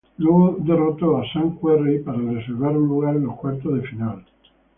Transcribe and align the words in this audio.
Luego 0.17 0.55
derrotó 0.57 1.17
a 1.17 1.31
Sam 1.31 1.59
Querrey 1.59 1.99
para 1.99 2.17
reservar 2.17 2.75
un 2.75 2.87
lugar 2.87 3.17
en 3.17 3.25
los 3.27 3.35
cuartos 3.35 3.75
de 3.75 3.87
final. 3.87 4.25